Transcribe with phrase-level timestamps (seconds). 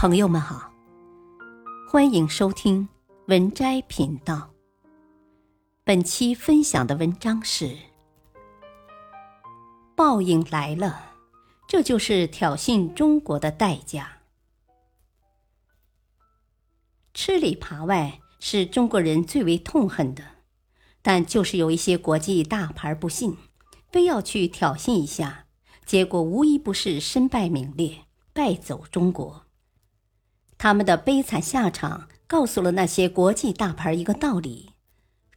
[0.00, 0.72] 朋友们好，
[1.86, 2.88] 欢迎收听
[3.26, 4.48] 文摘频道。
[5.84, 7.76] 本期分享的文章是：
[9.94, 11.12] 报应来了，
[11.68, 14.22] 这就是挑衅中国的代价。
[17.12, 20.24] 吃里扒外是中国人最为痛恨的，
[21.02, 23.36] 但就是有一些国际大牌不信，
[23.92, 25.44] 非要去挑衅一下，
[25.84, 29.44] 结果无一不是身败名裂，败走中国。
[30.62, 34.72] 他们的悲惨下场告诉了那些国际大牌一个道理：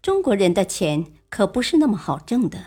[0.02, 2.60] 中国人的钱可不是那么好挣的。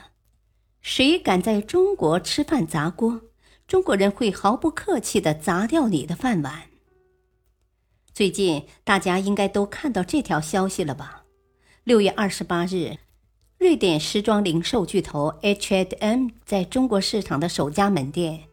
[0.81, 3.21] 谁敢在中国吃饭砸锅，
[3.69, 6.63] 中国人会毫不客气地砸掉你的饭碗。
[8.15, 11.25] 最近大家应该都看到这条消息了吧？
[11.85, 12.97] 六月二十八日，
[13.59, 18.45] 瑞典时装零售巨头 H&M 在中国市场的首家门店。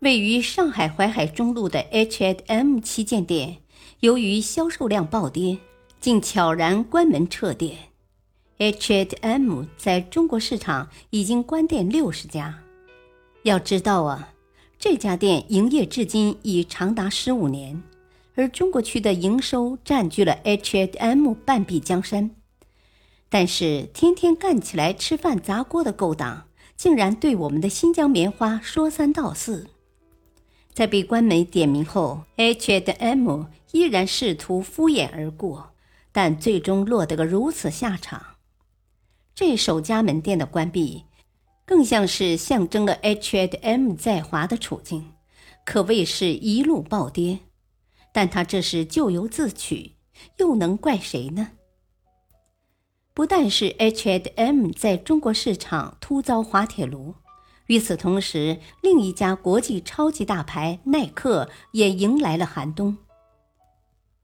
[0.00, 3.56] 位于上海淮海中路的 H&M 旗舰店，
[3.98, 5.58] 由于销售量暴跌，
[6.00, 7.76] 竟悄然关门撤店。
[8.58, 12.60] H&M 在中国市场已经关店六十家。
[13.42, 14.32] 要知道啊，
[14.78, 17.82] 这家店营业至今已长达十五年，
[18.36, 22.30] 而中国区的营收占据了 H&M 半壁江山。
[23.28, 26.46] 但是，天天干起来吃饭砸锅的勾当，
[26.76, 29.66] 竟然对我们的新疆棉花说三道四。
[30.78, 35.72] 在被官媒点名后，H&M 依然试图敷衍而过，
[36.12, 38.36] 但最终落得个如此下场。
[39.34, 41.02] 这首家门店的关闭，
[41.66, 45.14] 更像是象征了 H&M 在华的处境，
[45.64, 47.40] 可谓是一路暴跌。
[48.12, 49.96] 但他这是咎由自取，
[50.36, 51.50] 又能怪谁呢？
[53.12, 57.16] 不但是 H&M 在中国市场突遭滑铁卢。
[57.68, 62.96] 与此同时，另一家国际超级大牌耐克也迎来了寒冬。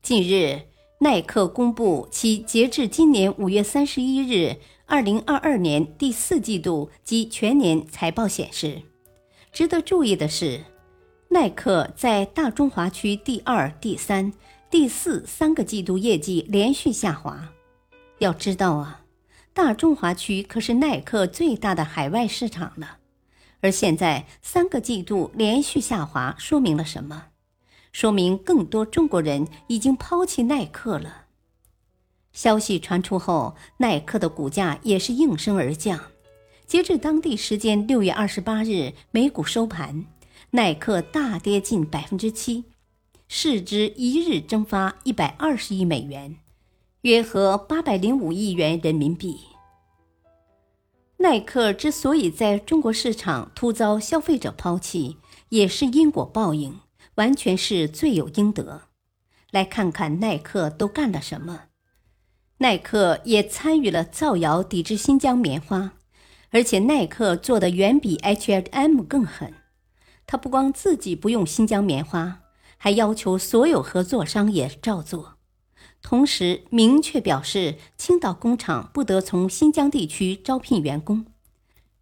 [0.02, 0.62] 近日，
[1.00, 4.56] 耐克公布其截至今年五月三十一日
[4.86, 8.80] 二零二二年第四季度及全年财报显示，
[9.52, 10.64] 值得注意的是，
[11.28, 14.32] 耐克在大中华区第二、第三、
[14.70, 17.50] 第四三个季度业绩连续下滑。
[18.20, 19.02] 要知道啊，
[19.52, 23.00] 大中华区可是耐克最大的海外市场了。
[23.64, 27.28] 而现在三个季度连续下滑，说明了什么？
[27.92, 31.28] 说明更多中国人已经抛弃耐克了。
[32.34, 35.98] 消息传出后，耐克的股价也是应声而降。
[36.66, 40.04] 截至当地时间六月二十八日美股收盘，
[40.50, 42.64] 耐克大跌近百分之七，
[43.28, 46.36] 市值一日蒸发一百二十亿美元，
[47.00, 49.53] 约合八百零五亿元人民币。
[51.24, 55.16] 耐克之所以在中国市场突遭消费者抛弃，
[55.48, 56.80] 也是因果报应，
[57.14, 58.82] 完全是罪有应得。
[59.50, 61.62] 来看看耐克都干了什么。
[62.58, 65.94] 耐克也参与了造谣抵制新疆棉花，
[66.50, 69.54] 而且耐克做的远比 H&M 更狠。
[70.26, 72.40] 他不光自己不用新疆棉花，
[72.76, 75.33] 还要求所有合作商也照做。
[76.04, 81.24] 同时明确表示，青岛工厂不得从新疆地区招聘员工，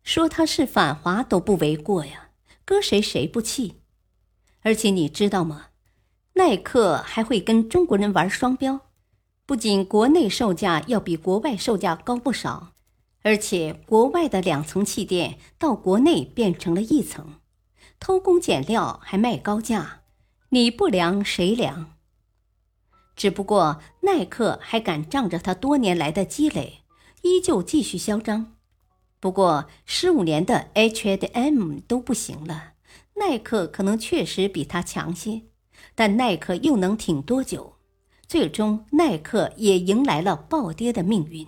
[0.02, 2.30] 说他是反华都不为过呀，
[2.64, 3.76] 搁谁谁不气？
[4.62, 5.66] 而且你知道吗？
[6.32, 8.80] 耐克还会跟中国人玩双标，
[9.46, 12.72] 不仅国内售价要比国外售价高不少，
[13.22, 17.34] 而且国外的两层气垫到国内变成了一层，
[18.00, 20.00] 偷工减料还卖高价，
[20.48, 21.91] 你不量谁量？
[23.22, 26.80] 只不过耐克还敢仗着他多年来的积累，
[27.22, 28.56] 依旧继续嚣张。
[29.20, 32.72] 不过十五年的 HDM 都不行了，
[33.14, 35.42] 耐克可能确实比他强些，
[35.94, 37.76] 但耐克又能挺多久？
[38.26, 41.46] 最终耐克也迎来了暴跌的命运。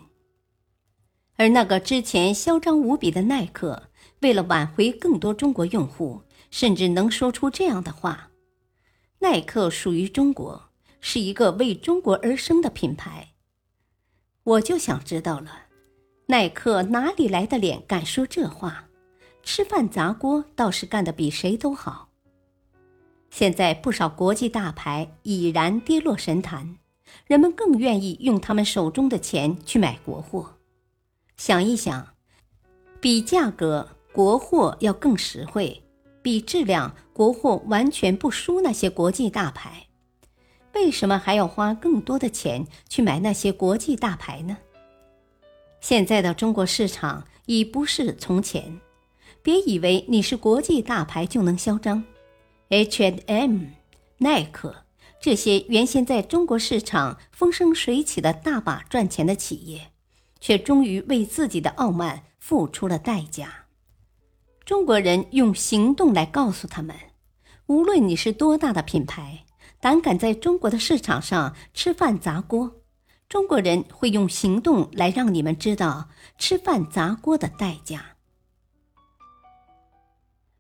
[1.34, 8.30] 而那个之前嚣张无比的耐克，为了挽回更多中国用户，甚至能说出这样的话
[9.18, 10.70] ：“耐克属于中国。”
[11.06, 13.34] 是一个为中国而生的品牌，
[14.42, 15.66] 我就想知道了，
[16.28, 18.86] 耐克哪里来的脸敢说这话？
[19.42, 22.09] 吃饭砸锅倒是干得比谁都好。
[23.28, 26.78] 现在不少国际大牌已然跌落神坛，
[27.27, 30.54] 人们更愿意用他们手中的钱去买国货。
[31.36, 32.15] 想一想，
[33.03, 35.84] 比价格国货要更实惠，
[36.22, 39.86] 比质量国货完全不输那些国际大牌。
[40.74, 44.59] 为什么还要花更多的钱去买那些国际大牌呢？
[45.80, 48.80] 现在的中国市场已不是从前，
[49.42, 52.04] 别以为你是国际大牌就能嚣张。
[52.71, 53.66] H&M、
[54.18, 54.84] 耐克
[55.21, 59.92] 这些原先在中国市场风生水起的大把赚钱的企业，
[60.41, 63.66] 却终于为自己的傲慢付出了代价。
[64.65, 66.97] 中国人用行动来告诉他们：
[67.66, 69.44] 无论你是多大的品牌，
[69.84, 72.75] 胆敢在中国的市场上吃饭砸锅，
[73.28, 76.09] 中国人会用行动来让你们知道
[76.39, 78.03] 吃饭砸锅的代价。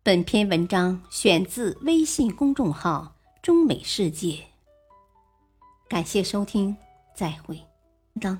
[0.02, 4.44] 本篇文章选自微信公众号“中美世界”。
[5.88, 6.76] 感谢收听，
[7.16, 7.58] 再会，
[8.20, 8.38] 当。